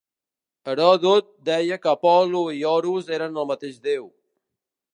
Heròdot 0.71 1.27
deia 1.49 1.77
que 1.83 1.91
Apol·lo 1.91 2.41
i 2.61 2.65
Horus 2.71 3.13
eren 3.19 3.39
el 3.43 3.49
mateix 3.53 3.77
déu. 3.91 4.09